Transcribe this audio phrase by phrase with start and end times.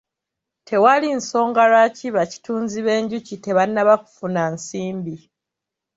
[0.67, 5.15] Tewali nsonga lwaki bakitunzi b'enjuki tebannaba kufuna nsimbi.